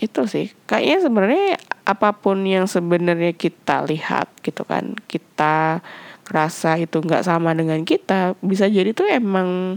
itu 0.00 0.24
sih. 0.28 0.46
Kayaknya 0.64 0.98
sebenarnya 1.04 1.48
apa 1.82 2.14
pun 2.14 2.46
yang 2.46 2.70
sebenarnya 2.70 3.34
kita 3.34 3.82
lihat 3.84 4.30
gitu 4.46 4.62
kan 4.62 4.94
kita 5.10 5.82
rasa 6.30 6.78
itu 6.78 7.02
nggak 7.02 7.26
sama 7.26 7.52
dengan 7.52 7.82
kita 7.82 8.38
bisa 8.38 8.70
jadi 8.70 8.94
tuh 8.94 9.10
emang 9.10 9.76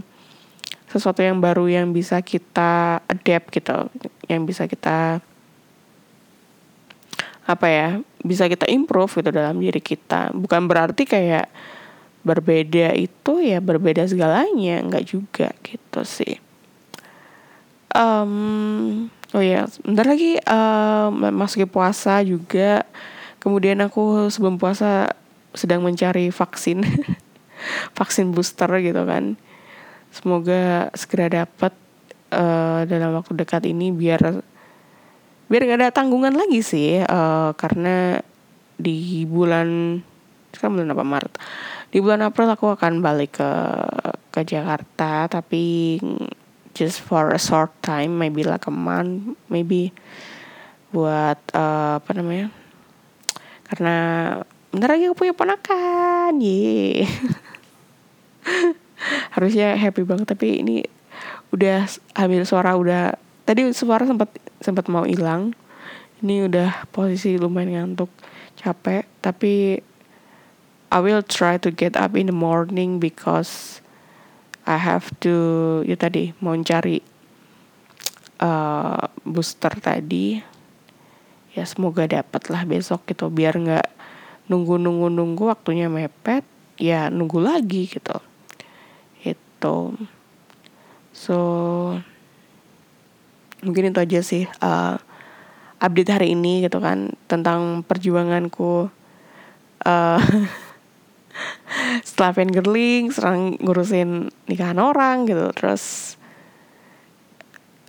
sesuatu 0.86 1.20
yang 1.20 1.42
baru 1.42 1.66
yang 1.66 1.90
bisa 1.90 2.22
kita 2.22 3.02
adapt 3.10 3.50
gitu 3.50 3.90
yang 4.30 4.46
bisa 4.46 4.70
kita 4.70 5.18
apa 7.46 7.66
ya 7.66 7.88
bisa 8.22 8.46
kita 8.46 8.70
improve 8.70 9.22
gitu 9.22 9.30
dalam 9.30 9.58
diri 9.58 9.78
kita. 9.82 10.34
Bukan 10.34 10.66
berarti 10.66 11.06
kayak 11.06 11.50
berbeda 12.26 12.90
itu 12.98 13.38
ya 13.38 13.62
berbeda 13.62 14.02
segalanya 14.10 14.82
nggak 14.82 15.04
juga 15.06 15.54
gitu 15.62 16.02
sih 16.02 16.45
um, 17.96 19.08
oh 19.32 19.42
ya 19.42 19.64
bentar 19.82 20.04
lagi 20.04 20.36
um, 20.44 21.32
masuki 21.32 21.64
puasa 21.64 22.20
juga. 22.20 22.84
Kemudian 23.40 23.80
aku 23.80 24.28
sebelum 24.28 24.60
puasa 24.60 25.14
sedang 25.56 25.80
mencari 25.80 26.28
vaksin 26.28 26.84
vaksin 27.98 28.36
booster 28.36 28.68
gitu 28.84 29.02
kan. 29.08 29.40
Semoga 30.12 30.92
segera 30.92 31.44
dapat 31.44 31.72
uh, 32.32 32.84
dalam 32.84 33.16
waktu 33.16 33.32
dekat 33.36 33.64
ini 33.68 33.92
biar 33.92 34.40
biar 35.46 35.62
gak 35.62 35.78
ada 35.78 35.94
tanggungan 35.94 36.34
lagi 36.34 36.58
sih 36.58 36.98
uh, 37.06 37.54
karena 37.54 38.18
di 38.76 39.22
bulan 39.30 40.00
sekarang 40.50 40.80
bulan 40.80 40.92
apa 40.96 41.04
Maret? 41.06 41.34
Di 41.92 41.98
bulan 42.02 42.20
April 42.26 42.50
aku 42.50 42.74
akan 42.74 42.98
balik 42.98 43.38
ke 43.38 43.50
ke 44.34 44.40
Jakarta 44.42 45.30
tapi 45.30 45.96
just 46.76 47.00
for 47.00 47.32
a 47.32 47.40
short 47.40 47.72
time 47.80 48.20
maybe 48.20 48.44
like 48.44 48.68
a 48.68 48.74
month 48.74 49.32
maybe 49.48 49.96
buat 50.92 51.40
uh, 51.56 51.96
apa 51.96 52.10
namanya? 52.12 52.52
Karena 53.64 53.96
bentar 54.68 54.92
lagi 54.92 55.08
aku 55.08 55.24
punya 55.24 55.32
ponakan 55.32 56.36
ye 56.44 57.08
harusnya 59.34 59.72
happy 59.72 60.04
banget 60.04 60.36
tapi 60.36 60.60
ini 60.60 60.84
udah 61.48 61.88
ambil 62.12 62.44
suara 62.44 62.76
udah 62.76 63.16
tadi 63.48 63.64
suara 63.72 64.04
sempat 64.04 64.28
sempat 64.60 64.84
mau 64.92 65.08
hilang. 65.08 65.56
Ini 66.20 66.48
udah 66.48 66.88
posisi 66.92 67.40
lumayan 67.40 67.96
ngantuk 67.96 68.12
capek 68.60 69.08
tapi 69.24 69.80
I 70.92 70.98
will 71.00 71.24
try 71.24 71.56
to 71.60 71.72
get 71.72 71.96
up 71.96 72.16
in 72.16 72.30
the 72.30 72.36
morning 72.36 73.02
because 73.02 73.84
I 74.66 74.78
have 74.82 75.14
to 75.22 75.34
ya 75.86 75.94
tadi 75.94 76.34
mau 76.42 76.58
cari 76.58 76.98
uh, 78.42 79.06
booster 79.22 79.72
tadi. 79.78 80.42
Ya 81.56 81.64
semoga 81.64 82.04
dapat 82.04 82.52
lah 82.52 82.68
besok 82.68 83.08
gitu 83.08 83.32
biar 83.32 83.56
nggak 83.56 83.88
nunggu 84.50 84.76
nunggu 84.76 85.08
nunggu 85.08 85.48
waktunya 85.48 85.88
mepet 85.88 86.44
ya 86.76 87.08
nunggu 87.08 87.40
lagi 87.40 87.88
gitu. 87.88 88.18
Itu 89.22 89.94
so 91.14 91.38
mungkin 93.64 93.94
itu 93.94 93.98
aja 94.02 94.20
sih 94.20 94.44
uh, 94.60 95.00
update 95.80 96.12
hari 96.12 96.36
ini 96.36 96.66
gitu 96.66 96.82
kan 96.82 97.16
tentang 97.24 97.80
perjuanganku 97.86 98.92
uh, 99.86 100.20
setelah 102.06 102.30
pengen 102.36 102.52
girling 102.54 103.04
serang 103.12 103.58
ngurusin 103.60 104.30
nikahan 104.46 104.78
orang 104.78 105.26
gitu 105.28 105.50
terus 105.56 106.16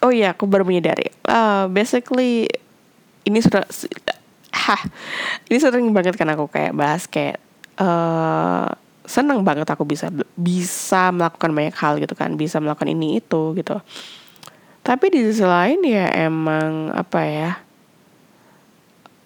oh 0.02 0.12
iya 0.14 0.34
aku 0.34 0.46
baru 0.46 0.64
menyadari. 0.64 1.10
Uh, 1.26 1.66
basically 1.72 2.48
ini 3.26 3.40
sudah 3.42 3.66
hah 4.54 4.82
ini 5.50 5.58
sering 5.58 5.92
banget 5.92 6.16
kan 6.16 6.30
aku 6.32 6.48
kayak 6.50 6.74
bahas 6.76 7.06
kayak 7.10 7.42
uh, 7.80 8.70
seneng 9.08 9.42
banget 9.48 9.68
aku 9.72 9.88
bisa 9.88 10.12
bisa 10.36 11.10
melakukan 11.16 11.52
banyak 11.56 11.76
hal 11.80 11.96
gitu 11.98 12.14
kan 12.14 12.36
bisa 12.36 12.60
melakukan 12.60 12.92
ini 12.92 13.24
itu 13.24 13.56
gitu. 13.56 13.80
Tapi 14.84 15.06
di 15.12 15.20
sisi 15.28 15.44
lain 15.44 15.84
ya 15.84 16.08
emang 16.16 16.96
apa 16.96 17.20
ya 17.28 17.52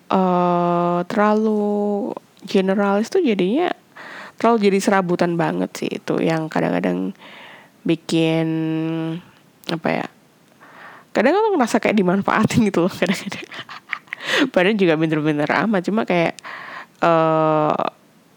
uh, 0.10 1.00
terlalu 1.06 2.14
generalis 2.46 3.14
tuh 3.14 3.22
jadinya 3.22 3.70
terlalu 4.42 4.74
jadi 4.74 4.78
serabutan 4.82 5.38
banget 5.38 5.70
sih 5.78 6.02
itu 6.02 6.18
yang 6.18 6.50
kadang-kadang 6.50 7.14
bikin 7.86 8.48
apa 9.70 9.90
ya 10.02 10.06
kadang 11.12 11.36
kadang 11.36 11.54
ngerasa 11.60 11.78
kayak 11.78 11.98
dimanfaatin 12.00 12.66
gitu 12.66 12.88
loh 12.88 12.94
kadang-kadang. 13.00 13.48
Padahal 14.50 14.78
juga 14.80 14.96
bener-bener 14.96 15.50
amat 15.68 15.82
cuma 15.86 16.08
kayak 16.08 16.40
uh, 17.04 17.76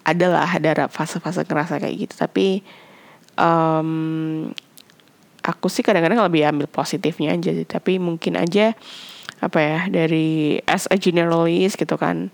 adalah 0.04 0.48
ada 0.50 0.90
fase-fase 0.90 1.46
ngerasa 1.46 1.80
kayak 1.80 1.94
gitu. 2.08 2.14
Tapi 2.18 2.60
um, 3.38 4.50
aku 5.40 5.66
sih 5.70 5.86
kadang-kadang 5.86 6.20
lebih 6.26 6.44
ambil 6.50 6.66
positifnya 6.66 7.32
aja 7.32 7.54
sih. 7.54 7.66
Tapi 7.68 8.02
mungkin 8.02 8.36
aja 8.36 8.74
apa 9.38 9.58
ya 9.60 9.80
dari 9.92 10.58
as 10.64 10.88
a 10.88 10.96
generalist 10.96 11.76
gitu 11.76 12.00
kan 12.00 12.32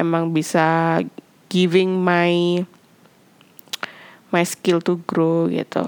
emang 0.00 0.32
bisa 0.32 0.98
giving 1.52 1.92
my 2.00 2.64
my 4.34 4.44
skill 4.44 4.82
to 4.82 5.00
grow 5.08 5.48
gitu 5.48 5.84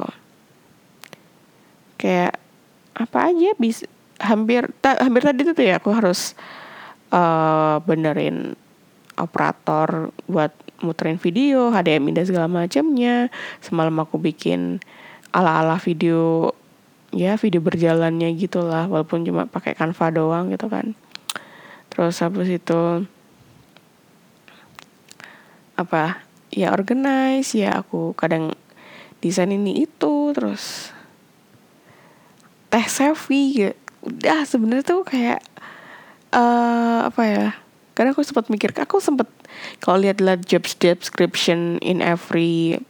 kayak 2.01 2.41
apa 2.97 3.19
aja 3.33 3.53
bisa 3.61 3.85
hampir 4.21 4.69
ta, 4.85 5.01
hampir 5.01 5.25
tadi 5.25 5.45
tuh 5.45 5.57
ya 5.57 5.81
aku 5.81 5.93
harus 5.93 6.37
uh, 7.13 7.81
benerin 7.85 8.57
operator 9.21 10.09
buat 10.25 10.53
muterin 10.81 11.21
video, 11.21 11.69
HDMI 11.69 12.17
dan 12.17 12.25
segala 12.25 12.49
macamnya. 12.49 13.29
Semalam 13.61 13.93
aku 14.01 14.17
bikin 14.17 14.81
ala-ala 15.31 15.77
video 15.77 16.53
ya 17.11 17.35
video 17.37 17.59
berjalannya 17.61 18.33
gitulah 18.39 18.87
walaupun 18.87 19.27
cuma 19.27 19.45
pakai 19.45 19.77
Canva 19.77 20.07
doang 20.09 20.49
gitu 20.53 20.67
kan. 20.73 20.97
Terus 21.93 22.17
habis 22.23 22.49
itu 22.49 23.05
apa 25.77 26.21
ya 26.51 26.75
organize 26.75 27.55
ya 27.55 27.83
aku 27.83 28.15
kadang 28.19 28.55
desain 29.23 29.51
ini 29.51 29.87
itu 29.87 30.35
terus 30.35 30.91
teh 32.71 32.87
selfie 32.87 33.51
ya. 33.55 33.73
Udah 34.01 34.49
sebenarnya 34.49 34.85
tuh 34.87 35.05
kayak 35.05 35.45
uh, 36.33 37.07
apa 37.11 37.23
ya 37.27 37.47
karena 37.95 38.17
aku 38.17 38.25
sempat 38.25 38.49
mikir 38.49 38.73
aku 38.81 38.97
sempat 39.03 39.29
kalau 39.83 40.01
lihat-lihat 40.01 40.47
job 40.49 40.65
description 40.65 41.77
in 41.85 42.01
every 42.01 42.81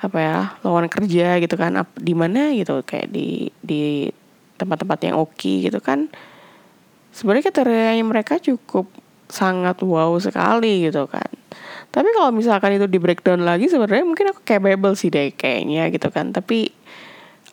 apa 0.00 0.16
ya 0.16 0.38
lawan 0.64 0.88
kerja 0.88 1.42
gitu 1.42 1.58
kan 1.58 1.76
di 1.98 2.14
mana 2.16 2.54
gitu 2.56 2.80
kayak 2.86 3.12
di 3.12 3.52
di 3.60 4.08
tempat-tempat 4.56 4.98
yang 5.02 5.16
oke 5.18 5.36
okay, 5.36 5.68
gitu 5.68 5.80
kan 5.80 6.08
sebenarnya 7.12 7.50
kriterianya 7.50 8.04
mereka 8.06 8.38
cukup 8.40 8.88
sangat 9.28 9.82
wow 9.82 10.14
sekali 10.20 10.88
gitu 10.88 11.04
kan 11.10 11.39
tapi 11.90 12.08
kalau 12.14 12.30
misalkan 12.30 12.78
itu 12.78 12.86
di 12.86 13.02
breakdown 13.02 13.42
lagi 13.42 13.66
sebenarnya 13.66 14.06
mungkin 14.06 14.30
aku 14.30 14.46
capable 14.46 14.94
sih 14.94 15.10
deh 15.10 15.34
kayaknya 15.34 15.90
gitu 15.90 16.06
kan. 16.14 16.30
Tapi 16.30 16.70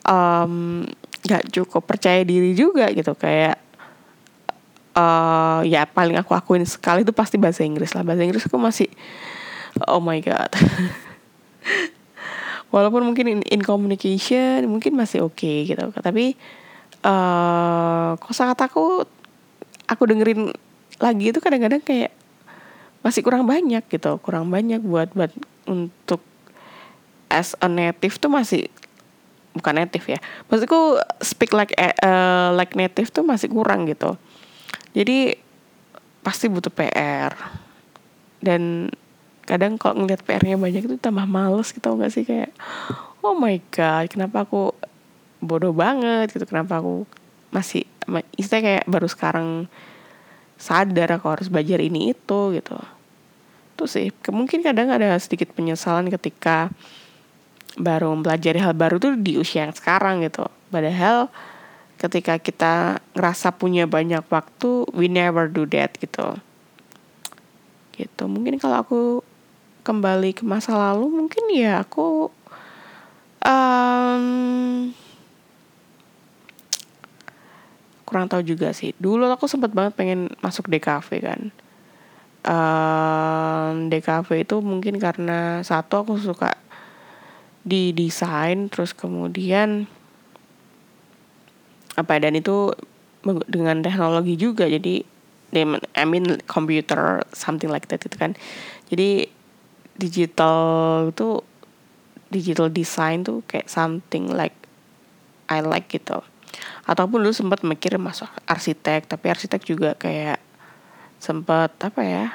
um, 0.05 0.85
gak 1.25 1.49
cukup 1.49 1.89
percaya 1.89 2.21
diri 2.21 2.53
juga 2.53 2.85
gitu. 2.93 3.17
Kayak 3.17 3.57
uh, 4.93 5.65
ya 5.65 5.89
paling 5.89 6.21
aku 6.21 6.37
akuin 6.37 6.69
sekali 6.69 7.01
itu 7.01 7.09
pasti 7.17 7.41
bahasa 7.41 7.65
Inggris 7.65 7.97
lah. 7.97 8.05
Bahasa 8.05 8.21
Inggris 8.21 8.45
aku 8.45 8.61
masih 8.61 8.93
oh 9.89 9.97
my 9.97 10.21
god. 10.21 10.53
Walaupun 12.73 13.09
mungkin 13.09 13.25
in, 13.25 13.39
in 13.49 13.65
communication 13.65 14.69
mungkin 14.69 14.93
masih 14.93 15.25
oke 15.25 15.33
okay, 15.33 15.65
gitu. 15.65 15.81
Tapi 15.97 16.37
uh, 17.01 18.13
kosakataku 18.21 19.01
aku 19.89 20.03
dengerin 20.05 20.53
lagi 21.01 21.33
itu 21.33 21.41
kadang-kadang 21.41 21.81
kayak 21.81 22.13
masih 23.05 23.21
kurang 23.21 23.45
banyak 23.45 23.83
gitu 23.87 24.17
kurang 24.19 24.49
banyak 24.49 24.81
buat 24.83 25.13
buat 25.13 25.31
untuk 25.67 26.23
as 27.27 27.53
a 27.59 27.67
native 27.67 28.17
tuh 28.17 28.31
masih 28.31 28.71
bukan 29.57 29.83
native 29.83 30.05
ya 30.05 30.19
maksudku 30.47 31.01
speak 31.19 31.51
like 31.51 31.73
uh, 31.77 32.53
like 32.53 32.77
native 32.77 33.09
tuh 33.09 33.25
masih 33.25 33.49
kurang 33.49 33.89
gitu. 33.89 34.15
Jadi 34.93 35.37
pasti 36.21 36.49
butuh 36.49 36.73
PR 36.73 37.33
dan 38.41 38.91
kadang 39.47 39.79
kalau 39.79 40.03
ngeliat 40.03 40.21
PR-nya 40.27 40.59
banyak 40.59 40.85
itu 40.85 40.95
tambah 40.99 41.25
males 41.25 41.73
gitu 41.73 41.89
nggak 41.89 42.11
sih? 42.13 42.23
Kayak 42.25 42.53
oh 43.25 43.33
my 43.33 43.57
god 43.73 44.09
kenapa 44.13 44.45
aku 44.45 44.73
bodoh 45.41 45.73
banget 45.73 46.33
gitu? 46.33 46.45
Kenapa 46.45 46.81
aku 46.81 47.09
masih 47.49 47.85
istilahnya 48.37 48.81
kayak 48.81 48.85
baru 48.89 49.07
sekarang 49.09 49.47
sadar 50.57 51.17
aku 51.17 51.29
harus 51.29 51.47
belajar 51.47 51.79
ini 51.81 52.13
itu 52.13 52.39
gitu. 52.57 52.77
Itu 53.77 53.85
sih. 53.85 54.09
Mungkin 54.29 54.65
kadang 54.65 54.89
ada 54.89 55.13
sedikit 55.21 55.53
penyesalan 55.53 56.09
ketika 56.09 56.73
baru 57.77 58.09
mempelajari 58.17 58.57
hal 58.57 58.73
baru 58.73 58.97
tuh 58.97 59.13
di 59.15 59.37
usia 59.37 59.69
yang 59.69 59.73
sekarang 59.77 60.25
gitu. 60.25 60.49
Padahal 60.73 61.29
ketika 61.97 62.37
kita 62.41 63.01
ngerasa 63.13 63.53
punya 63.53 63.85
banyak 63.89 64.25
waktu 64.29 64.85
we 64.93 65.05
never 65.09 65.45
do 65.45 65.65
that 65.69 65.93
gitu. 65.97 66.37
Gitu. 67.93 68.23
Mungkin 68.25 68.57
kalau 68.57 68.81
aku 68.81 69.01
kembali 69.85 70.35
ke 70.35 70.43
masa 70.43 70.75
lalu 70.75 71.07
mungkin 71.07 71.47
ya 71.47 71.79
aku 71.79 72.27
um, 73.39 74.23
kurang 78.07 78.31
tahu 78.31 78.39
juga 78.39 78.71
sih. 78.71 78.95
Dulu 78.95 79.27
aku 79.27 79.51
sempat 79.51 79.75
banget 79.75 79.99
pengen 79.99 80.31
masuk 80.39 80.71
DKV 80.71 81.09
kan. 81.19 81.41
Um, 82.47 83.91
DKV 83.91 84.47
itu 84.47 84.63
mungkin 84.63 84.95
karena 85.03 85.59
satu 85.67 86.07
aku 86.07 86.15
suka 86.15 86.55
di 87.67 87.91
desain 87.91 88.71
terus 88.71 88.95
kemudian 88.95 89.91
apa 91.99 92.15
ya, 92.15 92.31
dan 92.31 92.39
itu 92.39 92.71
dengan 93.51 93.83
teknologi 93.83 94.39
juga. 94.39 94.71
Jadi 94.71 95.03
I 95.91 96.05
mean 96.07 96.39
computer 96.47 97.27
something 97.35 97.67
like 97.67 97.91
that 97.91 98.07
itu 98.07 98.15
kan. 98.15 98.39
Jadi 98.87 99.27
digital 99.99 100.55
itu 101.11 101.43
digital 102.31 102.71
design 102.71 103.27
tuh 103.27 103.43
kayak 103.43 103.67
something 103.67 104.31
like 104.31 104.55
I 105.51 105.59
like 105.59 105.91
gitu 105.91 106.23
ataupun 106.85 107.23
dulu 107.23 107.33
sempat 107.33 107.61
mikir 107.65 107.97
masuk 107.97 108.27
arsitek 108.45 109.05
tapi 109.09 109.25
arsitek 109.31 109.61
juga 109.63 109.89
kayak 109.97 110.39
sempat 111.17 111.73
apa 111.81 112.01
ya 112.05 112.25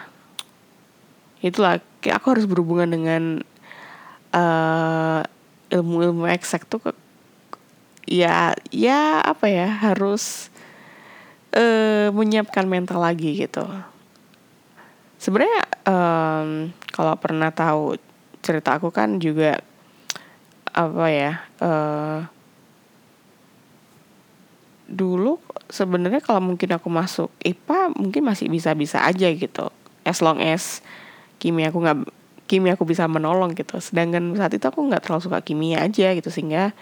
itulah 1.43 1.83
aku 2.03 2.27
harus 2.35 2.47
berhubungan 2.47 2.91
dengan 2.91 3.23
uh, 4.35 5.21
ilmu-ilmu 5.71 6.27
eksak 6.31 6.67
tuh 6.67 6.95
ya 8.07 8.55
ya 8.71 9.23
apa 9.23 9.47
ya 9.47 9.69
harus 9.71 10.51
uh, 11.55 12.11
menyiapkan 12.11 12.67
mental 12.67 13.03
lagi 13.03 13.47
gitu. 13.47 13.65
Sebenarnya 15.23 15.63
um, 15.87 16.75
kalau 16.91 17.15
pernah 17.15 17.55
tahu 17.55 17.95
cerita 18.43 18.75
aku 18.75 18.91
kan 18.91 19.23
juga 19.23 19.63
apa 20.73 21.07
ya 21.13 21.33
uh, 21.63 22.27
dulu 24.93 25.41
sebenarnya 25.73 26.21
kalau 26.21 26.45
mungkin 26.45 26.77
aku 26.77 26.93
masuk 26.93 27.33
IPA 27.41 27.97
mungkin 27.97 28.23
masih 28.29 28.53
bisa-bisa 28.53 29.01
aja 29.01 29.33
gitu. 29.33 29.73
As 30.05 30.21
long 30.21 30.39
as 30.45 30.85
kimia 31.41 31.73
aku 31.73 31.81
nggak 31.81 31.99
kimia 32.45 32.77
aku 32.77 32.85
bisa 32.85 33.09
menolong 33.09 33.57
gitu. 33.57 33.81
Sedangkan 33.81 34.37
saat 34.37 34.53
itu 34.53 34.69
aku 34.69 34.85
nggak 34.85 35.09
terlalu 35.09 35.25
suka 35.25 35.41
kimia 35.41 35.81
aja 35.81 36.13
gitu 36.13 36.29
sehingga 36.29 36.77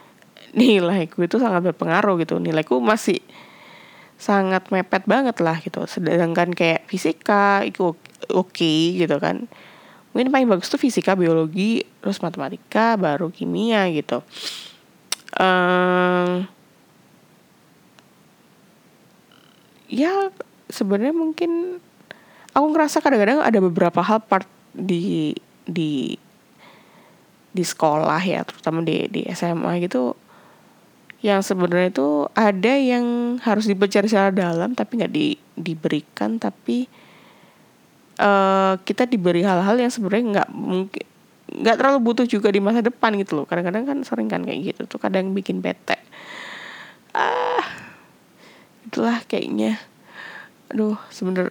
nilaiku 0.58 1.24
itu 1.24 1.40
sangat 1.40 1.64
berpengaruh 1.72 2.20
gitu. 2.20 2.36
Nilaiku 2.36 2.84
masih 2.84 3.24
sangat 4.20 4.68
mepet 4.68 5.08
banget 5.08 5.40
lah 5.40 5.56
gitu. 5.64 5.88
Sedangkan 5.88 6.52
kayak 6.52 6.84
fisika 6.84 7.64
itu 7.64 7.96
oke 8.28 8.52
okay, 8.52 9.00
gitu 9.00 9.16
kan. 9.16 9.48
Mungkin 10.12 10.30
paling 10.30 10.46
bagus 10.46 10.70
tuh 10.70 10.78
fisika 10.78 11.16
biologi 11.18 11.82
terus 12.04 12.20
matematika 12.20 13.00
baru 13.00 13.32
kimia 13.32 13.88
gitu. 13.90 14.20
Um, 15.34 16.46
ya 19.88 20.32
sebenarnya 20.68 21.14
mungkin 21.14 21.80
aku 22.54 22.66
ngerasa 22.72 23.02
kadang-kadang 23.04 23.44
ada 23.44 23.58
beberapa 23.60 24.00
hal 24.00 24.22
part 24.24 24.48
di 24.72 25.34
di 25.64 26.16
di 27.54 27.64
sekolah 27.64 28.18
ya 28.20 28.42
terutama 28.42 28.82
di 28.82 29.06
di 29.10 29.26
SMA 29.30 29.78
gitu 29.86 30.18
yang 31.24 31.40
sebenarnya 31.40 31.88
itu 31.88 32.28
ada 32.36 32.74
yang 32.76 33.38
harus 33.40 33.64
dipelajari 33.64 34.10
secara 34.10 34.28
dalam 34.28 34.76
tapi 34.76 35.00
nggak 35.00 35.12
di, 35.14 35.38
diberikan 35.56 36.36
tapi 36.36 36.84
uh, 38.20 38.76
kita 38.84 39.08
diberi 39.08 39.40
hal-hal 39.40 39.78
yang 39.78 39.88
sebenarnya 39.88 40.24
nggak 40.42 40.50
mungkin 40.52 41.04
nggak 41.54 41.76
terlalu 41.78 41.98
butuh 42.02 42.26
juga 42.26 42.50
di 42.50 42.58
masa 42.58 42.82
depan 42.82 43.14
gitu 43.14 43.38
loh. 43.38 43.46
Kadang-kadang 43.46 43.86
kan 43.86 43.98
sering 44.02 44.26
kan 44.26 44.42
kayak 44.42 44.74
gitu 44.74 44.90
tuh 44.90 44.98
kadang 44.98 45.30
bikin 45.36 45.62
bete. 45.62 45.94
Ah 47.14 47.53
itulah 48.94 49.18
kayaknya. 49.26 49.82
Aduh 50.70 50.94
sebener 51.10 51.50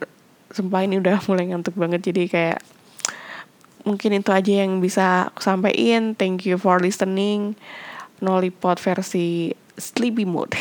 sumpah 0.55 0.87
ini 0.87 1.03
udah 1.03 1.19
mulai 1.27 1.51
ngantuk 1.51 1.75
banget 1.75 2.07
jadi 2.07 2.23
kayak 2.31 2.59
mungkin 3.83 4.15
itu 4.15 4.31
aja 4.31 4.63
yang 4.63 4.79
bisa 4.79 5.27
aku 5.27 5.43
sampaikan. 5.43 6.15
Thank 6.15 6.47
you 6.47 6.55
for 6.55 6.79
listening. 6.79 7.59
Nolipot 8.23 8.79
versi 8.79 9.51
sleepy 9.77 10.25
mode 10.25 10.53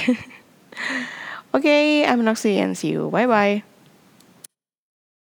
oke 1.52 1.54
okay, 1.62 2.04
I'm 2.06 2.24
Noxy 2.24 2.58
and 2.58 2.76
see 2.76 2.92
you. 2.92 3.10
Bye 3.10 3.26
bye 3.26 3.71